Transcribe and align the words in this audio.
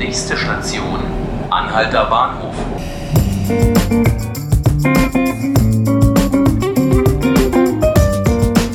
Nächste 0.00 0.34
Station, 0.34 0.98
Anhalter 1.50 2.06
Bahnhof. 2.06 2.54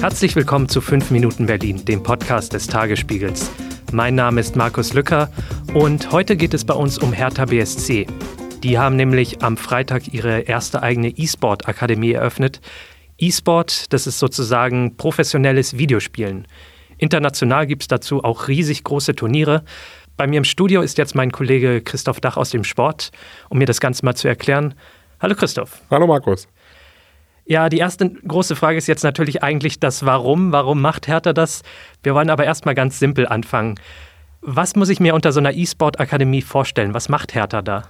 Herzlich 0.02 0.36
willkommen 0.36 0.70
zu 0.70 0.82
5 0.82 1.10
Minuten 1.10 1.48
Berlin, 1.48 1.84
dem 1.84 2.04
Podcast 2.04 2.54
des 2.54 2.68
Tagesspiegels. 2.68 3.50
Mein 3.92 4.14
Name 4.14 4.40
ist 4.40 4.56
Markus 4.56 4.94
Lücker 4.94 5.32
und 5.74 6.12
heute 6.12 6.38
geht 6.38 6.54
es 6.54 6.64
bei 6.64 6.76
uns 6.76 7.00
um 7.00 7.12
Hertha 7.12 7.46
BSC. 7.46 8.06
Die 8.62 8.78
haben 8.78 8.96
nämlich 8.96 9.42
am 9.42 9.58
Freitag 9.58 10.14
ihre 10.14 10.42
erste 10.42 10.84
eigene 10.84 11.10
E-Sport-Akademie 11.10 12.12
eröffnet. 12.12 12.62
E-Sport, 13.18 13.92
das 13.94 14.06
ist 14.06 14.20
sozusagen 14.20 14.96
professionelles 14.96 15.76
Videospielen. 15.76 16.48
International 17.00 17.66
gibt 17.66 17.82
es 17.82 17.88
dazu 17.88 18.24
auch 18.24 18.48
riesig 18.48 18.84
große 18.84 19.16
Turniere. 19.16 19.64
Bei 20.18 20.28
mir 20.28 20.38
im 20.38 20.46
Studio 20.46 20.82
ist 20.82 20.98
jetzt 20.98 21.14
mein 21.14 21.32
Kollege 21.32 21.82
Christoph 21.82 22.22
Dach 22.22 22.38
aus 22.38 22.50
dem 22.50 22.64
Sport, 22.64 23.12
um 23.50 23.58
mir 23.58 23.66
das 23.66 23.82
Ganze 23.82 24.06
mal 24.06 24.16
zu 24.16 24.30
erklären. 24.30 24.74
Hallo 25.20 25.36
Christoph. 25.36 25.82
Hallo 25.92 26.08
Markus. 26.08 26.48
Ja, 27.46 27.68
die 27.68 27.80
erste 27.80 28.10
große 28.10 28.56
Frage 28.56 28.78
ist 28.78 28.88
jetzt 28.88 29.04
natürlich 29.04 29.44
eigentlich 29.44 29.80
das 29.80 30.06
Warum. 30.06 30.54
Warum 30.54 30.82
macht 30.82 31.08
Hertha 31.08 31.34
das? 31.34 31.64
Wir 32.02 32.16
wollen 32.16 32.30
aber 32.30 32.46
erstmal 32.46 32.76
ganz 32.76 32.98
simpel 32.98 33.28
anfangen. 33.28 33.76
Was 34.42 34.76
muss 34.76 34.90
ich 34.90 35.02
mir 35.02 35.16
unter 35.16 35.34
so 35.34 35.42
einer 35.42 35.54
E-Sport-Akademie 35.54 36.42
vorstellen? 36.42 36.94
Was 36.94 37.10
macht 37.10 37.36
Hertha 37.36 37.62
da? 37.62 37.84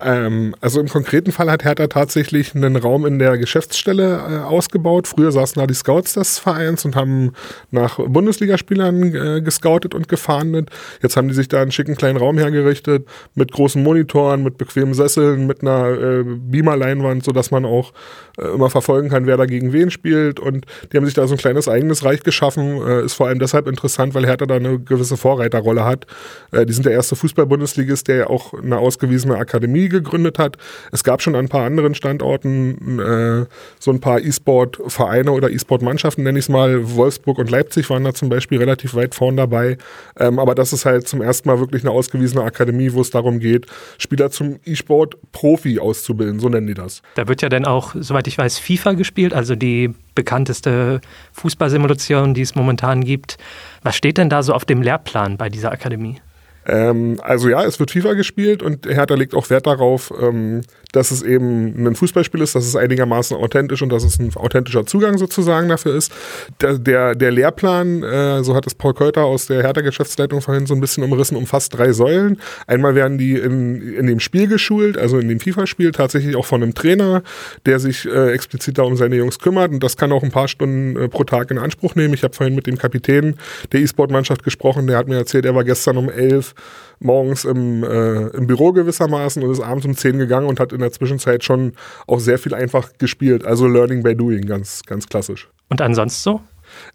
Ähm, 0.00 0.54
also 0.60 0.80
im 0.80 0.88
konkreten 0.88 1.32
Fall 1.32 1.50
hat 1.50 1.64
Hertha 1.64 1.88
tatsächlich 1.88 2.54
einen 2.54 2.76
Raum 2.76 3.04
in 3.06 3.18
der 3.18 3.36
Geschäftsstelle 3.36 4.20
äh, 4.28 4.38
ausgebaut. 4.44 5.08
Früher 5.08 5.32
saßen 5.32 5.60
da 5.60 5.66
die 5.66 5.74
Scouts 5.74 6.14
des 6.14 6.38
Vereins 6.38 6.84
und 6.84 6.94
haben 6.94 7.32
nach 7.70 7.98
Bundesligaspielern 7.98 9.14
äh, 9.14 9.40
gescoutet 9.42 9.94
und 9.94 10.08
gefahndet. 10.08 10.70
Jetzt 11.02 11.16
haben 11.16 11.28
die 11.28 11.34
sich 11.34 11.48
da 11.48 11.62
einen 11.62 11.72
schicken 11.72 11.96
kleinen 11.96 12.18
Raum 12.18 12.38
hergerichtet 12.38 13.06
mit 13.34 13.52
großen 13.52 13.82
Monitoren, 13.82 14.42
mit 14.44 14.56
bequemen 14.56 14.94
Sesseln, 14.94 15.46
mit 15.46 15.62
einer 15.62 15.88
äh, 15.88 16.24
Beamer-Leinwand, 16.24 17.24
sodass 17.24 17.50
man 17.50 17.64
auch 17.64 17.92
äh, 18.38 18.42
immer 18.54 18.70
verfolgen 18.70 19.08
kann, 19.08 19.26
wer 19.26 19.36
da 19.36 19.46
gegen 19.46 19.72
wen 19.72 19.90
spielt. 19.90 20.38
Und 20.38 20.66
die 20.92 20.96
haben 20.96 21.06
sich 21.06 21.14
da 21.14 21.26
so 21.26 21.34
ein 21.34 21.38
kleines 21.38 21.68
eigenes 21.68 22.04
Reich 22.04 22.22
geschaffen. 22.22 22.80
Äh, 22.86 23.04
ist 23.04 23.14
vor 23.14 23.26
allem 23.26 23.40
deshalb 23.40 23.66
interessant, 23.66 24.14
weil 24.14 24.26
Hertha 24.26 24.46
da 24.46 24.56
eine 24.56 24.78
gewisse 24.78 25.16
Vorreiterrolle 25.16 25.84
hat. 25.84 26.06
Äh, 26.52 26.66
die 26.66 26.72
sind 26.72 26.86
der 26.86 26.92
erste 26.92 27.16
Fußball-Bundesligist, 27.16 28.06
der 28.06 28.16
ja 28.16 28.26
auch 28.28 28.54
eine 28.54 28.78
ausgewiesene 28.78 29.36
Akademie 29.36 29.87
gegründet 29.88 30.38
hat. 30.38 30.56
Es 30.92 31.04
gab 31.04 31.22
schon 31.22 31.34
an 31.34 31.46
ein 31.46 31.48
paar 31.48 31.64
anderen 31.64 31.94
Standorten 31.94 32.98
äh, 32.98 33.46
so 33.78 33.90
ein 33.90 34.00
paar 34.00 34.20
E-Sport-Vereine 34.20 35.32
oder 35.32 35.50
E-Sport-Mannschaften, 35.50 36.22
nenne 36.22 36.38
ich 36.38 36.46
es 36.46 36.48
mal. 36.48 36.94
Wolfsburg 36.96 37.38
und 37.38 37.50
Leipzig 37.50 37.88
waren 37.90 38.04
da 38.04 38.14
zum 38.14 38.28
Beispiel 38.28 38.58
relativ 38.58 38.94
weit 38.94 39.14
vorn 39.14 39.36
dabei. 39.36 39.78
Ähm, 40.18 40.38
aber 40.38 40.54
das 40.54 40.72
ist 40.72 40.84
halt 40.84 41.08
zum 41.08 41.22
ersten 41.22 41.48
Mal 41.48 41.60
wirklich 41.60 41.82
eine 41.82 41.92
ausgewiesene 41.92 42.42
Akademie, 42.42 42.92
wo 42.92 43.00
es 43.00 43.10
darum 43.10 43.38
geht, 43.40 43.66
Spieler 43.98 44.30
zum 44.30 44.58
E-Sport-Profi 44.64 45.78
auszubilden, 45.78 46.40
so 46.40 46.48
nennen 46.48 46.66
die 46.66 46.74
das. 46.74 47.02
Da 47.14 47.28
wird 47.28 47.42
ja 47.42 47.48
dann 47.48 47.64
auch, 47.64 47.94
soweit 47.98 48.26
ich 48.26 48.38
weiß, 48.38 48.58
FIFA 48.58 48.92
gespielt, 48.92 49.34
also 49.34 49.54
die 49.54 49.94
bekannteste 50.14 51.00
Fußballsimulation, 51.32 52.34
die 52.34 52.42
es 52.42 52.54
momentan 52.54 53.04
gibt. 53.04 53.38
Was 53.82 53.96
steht 53.96 54.18
denn 54.18 54.28
da 54.28 54.42
so 54.42 54.52
auf 54.52 54.64
dem 54.64 54.82
Lehrplan 54.82 55.36
bei 55.36 55.48
dieser 55.48 55.70
Akademie? 55.70 56.20
Ähm, 56.68 57.18
also 57.22 57.48
ja, 57.48 57.64
es 57.64 57.80
wird 57.80 57.90
FIFA 57.90 58.12
gespielt 58.12 58.62
und 58.62 58.86
Hertha 58.86 59.14
legt 59.14 59.34
auch 59.34 59.48
Wert 59.48 59.66
darauf, 59.66 60.12
ähm, 60.20 60.60
dass 60.92 61.10
es 61.10 61.22
eben 61.22 61.86
ein 61.86 61.94
Fußballspiel 61.94 62.42
ist, 62.42 62.54
dass 62.54 62.66
es 62.66 62.76
einigermaßen 62.76 63.36
authentisch 63.36 63.82
und 63.82 63.88
dass 63.90 64.04
es 64.04 64.18
ein 64.18 64.34
authentischer 64.36 64.86
Zugang 64.86 65.16
sozusagen 65.18 65.68
dafür 65.68 65.94
ist. 65.94 66.12
Der, 66.60 66.78
der, 66.78 67.14
der 67.14 67.30
Lehrplan, 67.30 68.02
äh, 68.02 68.44
so 68.44 68.54
hat 68.54 68.66
es 68.66 68.74
Paul 68.74 68.94
Keuter 68.94 69.24
aus 69.24 69.46
der 69.46 69.62
Hertha-Geschäftsleitung 69.62 70.42
vorhin 70.42 70.66
so 70.66 70.74
ein 70.74 70.80
bisschen 70.80 71.04
umrissen, 71.04 71.36
umfasst 71.36 71.76
drei 71.76 71.92
Säulen. 71.92 72.40
Einmal 72.66 72.94
werden 72.94 73.16
die 73.16 73.36
in, 73.36 73.94
in 73.94 74.06
dem 74.06 74.20
Spiel 74.20 74.46
geschult, 74.46 74.98
also 74.98 75.18
in 75.18 75.28
dem 75.28 75.40
FIFA-Spiel, 75.40 75.92
tatsächlich 75.92 76.36
auch 76.36 76.46
von 76.46 76.62
einem 76.62 76.74
Trainer, 76.74 77.22
der 77.64 77.78
sich 77.78 78.06
äh, 78.06 78.32
explizit 78.32 78.76
da 78.76 78.82
um 78.82 78.96
seine 78.96 79.16
Jungs 79.16 79.38
kümmert 79.38 79.72
und 79.72 79.82
das 79.82 79.96
kann 79.96 80.12
auch 80.12 80.22
ein 80.22 80.30
paar 80.30 80.48
Stunden 80.48 80.96
äh, 80.96 81.08
pro 81.08 81.24
Tag 81.24 81.50
in 81.50 81.58
Anspruch 81.58 81.94
nehmen. 81.94 82.12
Ich 82.12 82.24
habe 82.24 82.34
vorhin 82.34 82.54
mit 82.54 82.66
dem 82.66 82.76
Kapitän 82.76 83.36
der 83.72 83.80
E-Sport-Mannschaft 83.80 84.42
gesprochen, 84.42 84.86
der 84.86 84.98
hat 84.98 85.08
mir 85.08 85.16
erzählt, 85.16 85.46
er 85.46 85.54
war 85.54 85.64
gestern 85.64 85.96
um 85.96 86.10
elf 86.10 86.54
morgens 87.00 87.44
im, 87.44 87.84
äh, 87.84 88.28
im 88.28 88.46
Büro 88.46 88.72
gewissermaßen 88.72 89.42
und 89.42 89.50
ist 89.50 89.60
abends 89.60 89.86
um 89.86 89.96
10 89.96 90.18
gegangen 90.18 90.46
und 90.46 90.60
hat 90.60 90.72
in 90.72 90.80
der 90.80 90.92
Zwischenzeit 90.92 91.44
schon 91.44 91.72
auch 92.06 92.20
sehr 92.20 92.38
viel 92.38 92.54
einfach 92.54 92.90
gespielt. 92.98 93.44
Also 93.44 93.66
Learning 93.66 94.02
by 94.02 94.14
Doing, 94.16 94.46
ganz, 94.46 94.82
ganz 94.84 95.06
klassisch. 95.06 95.48
Und 95.68 95.80
ansonsten 95.80 96.20
so? 96.20 96.40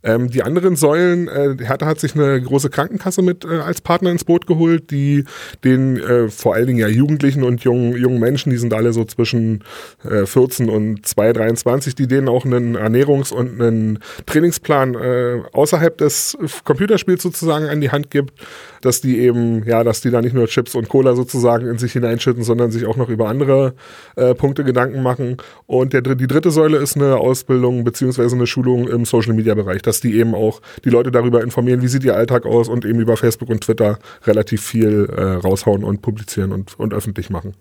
Ähm, 0.04 0.30
die 0.30 0.44
anderen 0.44 0.76
Säulen, 0.76 1.28
äh, 1.28 1.56
Hertha 1.64 1.86
hat 1.86 2.00
sich 2.00 2.16
eine 2.16 2.42
große 2.42 2.70
Krankenkasse 2.70 3.22
mit 3.22 3.46
äh, 3.46 3.60
als 3.60 3.82
Partner 3.82 4.12
ins 4.12 4.24
Boot 4.24 4.48
geholt, 4.48 4.92
die 4.92 5.24
den 5.64 5.98
äh, 5.98 6.30
vor 6.30 6.54
allen 6.54 6.68
Dingen 6.68 6.80
ja 6.80 6.88
Jugendlichen 6.88 7.44
und 7.44 7.64
jungen, 7.64 7.96
jungen 7.96 8.20
Menschen, 8.20 8.50
die 8.50 8.58
sind 8.58 8.74
alle 8.74 8.94
so 8.94 9.06
zwischen 9.06 9.64
äh, 10.04 10.26
14 10.26 10.70
und 10.70 11.06
2, 11.06 11.34
23, 11.34 11.96
die 11.96 12.08
denen 12.08 12.28
auch 12.28 12.46
einen 12.46 12.78
Ernährungs- 12.78 13.34
und 13.34 13.62
einen 13.62 14.00
Trainingsplan 14.26 14.96
äh, 14.96 15.42
außerhalb 15.54 15.98
des 15.98 16.38
Computerspiels 16.64 17.24
sozusagen 17.24 17.66
an 17.66 17.82
die 17.82 17.92
Hand 17.92 18.12
gibt, 18.12 18.34
dass 18.82 19.02
die 19.02 19.20
eben, 19.20 19.64
ja, 19.66 19.84
dass 19.84 20.02
die 20.02 20.12
da 20.12 20.22
nicht 20.22 20.34
nur 20.34 20.48
Chips 20.48 20.76
und 20.76 20.90
Cola 20.90 21.16
sozusagen 21.16 21.68
in 21.68 21.78
sich 21.78 21.94
hineinschütten, 21.94 22.44
sondern 22.44 22.72
sich 22.72 22.86
auch 22.86 22.98
noch 22.98 23.10
über 23.10 23.30
andere 23.30 23.74
äh, 24.16 24.36
Punkte 24.36 24.64
Gedanken 24.64 25.02
machen. 25.02 25.38
Und 25.66 25.94
der, 25.94 26.02
die 26.02 26.28
dritte 26.28 26.52
Säule 26.52 26.78
ist 26.78 26.96
eine 26.96 27.18
Ausbildung 27.18 27.84
beziehungsweise 27.84 28.36
eine 28.36 28.48
Schulung 28.48 28.88
im 28.88 29.06
Social 29.06 29.34
Media 29.34 29.54
Bereich, 29.54 29.63
dass 29.64 30.02
die 30.02 30.16
eben 30.16 30.36
auch 30.36 30.62
die 30.84 30.90
Leute 30.90 31.12
darüber 31.12 31.44
informieren, 31.44 31.82
wie 31.82 31.88
sieht 31.88 32.04
ihr 32.04 32.16
Alltag 32.16 32.46
aus 32.46 32.70
und 32.70 32.86
eben 32.86 33.00
über 33.00 33.18
Facebook 33.18 33.50
und 33.50 33.62
Twitter 33.62 34.00
relativ 34.26 34.64
viel 34.64 35.10
äh, 35.16 35.22
raushauen 35.22 35.84
und 35.84 36.02
publizieren 36.02 36.52
und, 36.52 36.80
und 36.80 36.94
öffentlich 36.94 37.30
machen. 37.30 37.54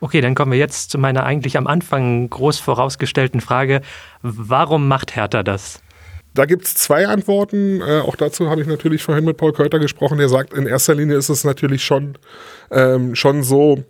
Okay, 0.00 0.20
dann 0.20 0.34
kommen 0.34 0.52
wir 0.52 0.58
jetzt 0.58 0.90
zu 0.90 0.98
meiner 0.98 1.24
eigentlich 1.24 1.56
am 1.56 1.66
Anfang 1.66 2.30
groß 2.30 2.60
vorausgestellten 2.60 3.40
Frage. 3.40 3.80
Warum 4.22 4.86
macht 4.86 5.16
Hertha 5.16 5.42
das? 5.42 5.80
Da 6.34 6.44
gibt 6.44 6.66
es 6.66 6.74
zwei 6.76 7.08
Antworten. 7.08 7.80
Äh, 7.80 8.00
auch 8.00 8.14
dazu 8.14 8.48
habe 8.48 8.60
ich 8.60 8.68
natürlich 8.68 9.02
vorhin 9.02 9.24
mit 9.24 9.36
Paul 9.36 9.52
Keuter 9.52 9.80
gesprochen. 9.80 10.18
Der 10.18 10.28
sagt, 10.28 10.52
in 10.52 10.66
erster 10.66 10.94
Linie 10.94 11.16
ist 11.16 11.30
es 11.30 11.42
natürlich 11.42 11.82
schon, 11.84 12.16
ähm, 12.70 13.16
schon 13.16 13.42
so, 13.42 13.82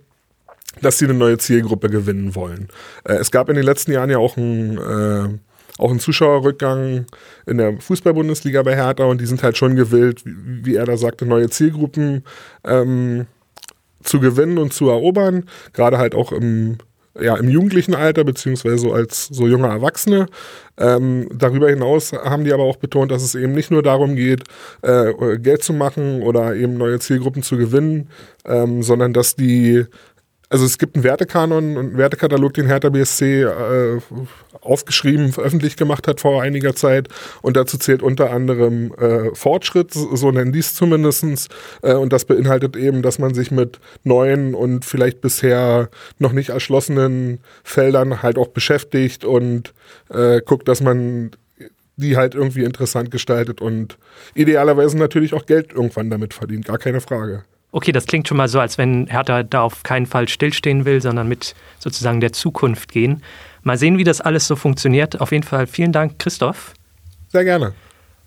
dass 0.81 0.97
sie 0.97 1.05
eine 1.05 1.13
neue 1.13 1.37
Zielgruppe 1.37 1.89
gewinnen 1.89 2.33
wollen. 2.33 2.69
Äh, 3.03 3.13
es 3.13 3.29
gab 3.29 3.49
in 3.49 3.55
den 3.55 3.65
letzten 3.65 3.91
Jahren 3.91 4.09
ja 4.09 4.17
auch 4.17 4.35
ein 4.35 4.77
äh, 4.79 5.37
auch 5.79 5.91
ein 5.91 5.99
Zuschauerrückgang 5.99 7.05
in 7.45 7.57
der 7.57 7.79
Fußball-Bundesliga 7.79 8.61
bei 8.63 8.75
Hertha 8.75 9.05
und 9.05 9.21
die 9.21 9.25
sind 9.25 9.43
halt 9.43 9.57
schon 9.57 9.75
gewillt, 9.75 10.25
wie, 10.25 10.65
wie 10.65 10.75
er 10.75 10.85
da 10.85 10.97
sagte, 10.97 11.25
neue 11.25 11.49
Zielgruppen 11.49 12.23
ähm, 12.65 13.27
zu 14.03 14.19
gewinnen 14.19 14.57
und 14.57 14.73
zu 14.73 14.89
erobern. 14.89 15.45
Gerade 15.73 15.97
halt 15.97 16.15
auch 16.15 16.31
im, 16.31 16.77
ja, 17.19 17.35
im 17.37 17.49
jugendlichen 17.49 17.95
Alter, 17.95 18.23
beziehungsweise 18.23 18.77
so 18.77 18.93
als 18.93 19.27
so 19.27 19.47
junge 19.47 19.67
Erwachsene. 19.67 20.27
Ähm, 20.77 21.27
darüber 21.33 21.69
hinaus 21.69 22.13
haben 22.13 22.43
die 22.43 22.53
aber 22.53 22.63
auch 22.63 22.77
betont, 22.77 23.11
dass 23.11 23.23
es 23.23 23.35
eben 23.35 23.53
nicht 23.53 23.71
nur 23.71 23.83
darum 23.83 24.15
geht, 24.15 24.43
äh, 24.81 25.37
Geld 25.37 25.63
zu 25.63 25.73
machen 25.73 26.21
oder 26.21 26.55
eben 26.55 26.77
neue 26.77 26.99
Zielgruppen 26.99 27.43
zu 27.43 27.57
gewinnen, 27.57 28.09
ähm, 28.45 28.83
sondern 28.83 29.13
dass 29.13 29.35
die 29.35 29.85
also 30.49 30.65
es 30.65 30.79
gibt 30.79 30.95
einen 30.95 31.03
Wertekanon 31.03 31.77
und 31.77 31.89
einen 31.89 31.97
Wertekatalog, 31.97 32.53
den 32.55 32.65
Hertha 32.65 32.89
BSC 32.89 33.43
äh, 33.43 33.99
aufgeschrieben, 34.61 35.31
veröffentlicht 35.31 35.77
gemacht 35.77 36.07
hat 36.07 36.19
vor 36.19 36.41
einiger 36.41 36.75
Zeit. 36.75 37.07
Und 37.43 37.55
dazu 37.55 37.77
zählt 37.77 38.01
unter 38.01 38.31
anderem 38.31 38.91
äh, 38.95 39.35
Fortschritt, 39.35 39.93
so 39.93 40.31
nennen 40.31 40.51
die 40.51 40.59
es 40.59 40.73
zumindest. 40.73 41.49
Äh, 41.83 41.93
und 41.93 42.11
das 42.11 42.25
beinhaltet 42.25 42.75
eben, 42.75 43.03
dass 43.03 43.19
man 43.19 43.35
sich 43.35 43.51
mit 43.51 43.79
neuen 44.03 44.55
und 44.55 44.85
vielleicht 44.85 45.21
bisher 45.21 45.89
noch 46.17 46.33
nicht 46.33 46.49
erschlossenen 46.49 47.39
Feldern 47.63 48.23
halt 48.23 48.37
auch 48.37 48.47
beschäftigt 48.47 49.25
und 49.25 49.73
äh, 50.09 50.41
guckt, 50.41 50.67
dass 50.67 50.81
man 50.81 51.31
die 51.95 52.15
halt 52.17 52.33
irgendwie 52.33 52.63
interessant 52.63 53.11
gestaltet 53.11 53.61
und 53.61 53.97
idealerweise 54.33 54.97
natürlich 54.97 55.33
auch 55.33 55.45
Geld 55.45 55.73
irgendwann 55.73 56.09
damit 56.09 56.33
verdient, 56.33 56.65
gar 56.65 56.77
keine 56.77 57.01
Frage. 57.01 57.43
Okay, 57.71 57.91
das 57.91 58.07
klingt 58.07 58.27
schon 58.27 58.37
mal 58.37 58.47
so, 58.47 58.59
als 58.59 58.77
wenn 58.77 59.07
Hertha 59.07 59.43
da 59.43 59.61
auf 59.61 59.83
keinen 59.83 60.07
Fall 60.07 60.27
stillstehen 60.27 60.85
will, 60.85 61.01
sondern 61.01 61.27
mit 61.27 61.53
sozusagen 61.77 62.19
der 62.19 62.33
Zukunft 62.33 62.91
gehen. 62.91 63.21
Mal 63.61 63.77
sehen, 63.77 63.97
wie 63.97 64.03
das 64.03 64.21
alles 64.21 64.47
so 64.47 64.55
funktioniert. 64.55 65.21
Auf 65.21 65.31
jeden 65.31 65.43
Fall 65.43 65.67
vielen 65.67 65.91
Dank, 65.91 66.17
Christoph. 66.17 66.73
Sehr 67.27 67.43
gerne. 67.43 67.73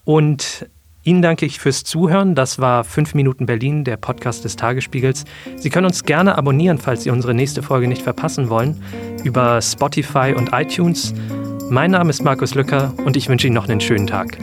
Und 0.04 0.66
Ihnen 1.04 1.20
danke 1.22 1.46
ich 1.46 1.58
fürs 1.58 1.82
Zuhören. 1.82 2.36
Das 2.36 2.60
war 2.60 2.84
5 2.84 3.14
Minuten 3.14 3.46
Berlin, 3.46 3.82
der 3.82 3.96
Podcast 3.96 4.44
des 4.44 4.54
Tagesspiegels. 4.54 5.24
Sie 5.56 5.70
können 5.70 5.86
uns 5.86 6.04
gerne 6.04 6.38
abonnieren, 6.38 6.78
falls 6.78 7.02
Sie 7.02 7.10
unsere 7.10 7.34
nächste 7.34 7.62
Folge 7.64 7.88
nicht 7.88 8.02
verpassen 8.02 8.48
wollen, 8.48 8.80
über 9.24 9.60
Spotify 9.60 10.32
und 10.36 10.50
iTunes. 10.52 11.12
Mein 11.68 11.90
Name 11.90 12.10
ist 12.10 12.22
Markus 12.22 12.54
Lücker 12.54 12.94
und 13.04 13.16
ich 13.16 13.28
wünsche 13.28 13.48
Ihnen 13.48 13.54
noch 13.54 13.68
einen 13.68 13.80
schönen 13.80 14.06
Tag. 14.06 14.38